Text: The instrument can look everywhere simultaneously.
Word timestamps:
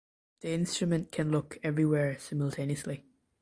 The 0.39 0.49
instrument 0.49 1.11
can 1.11 1.29
look 1.29 1.59
everywhere 1.61 2.17
simultaneously. 2.17 3.05